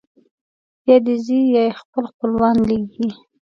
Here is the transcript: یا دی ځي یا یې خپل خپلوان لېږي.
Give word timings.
یا 0.87 0.97
دی 1.05 1.15
ځي 1.25 1.39
یا 1.55 1.61
یې 1.69 1.77
خپل 1.81 2.03
خپلوان 2.11 2.55
لېږي. 2.69 3.07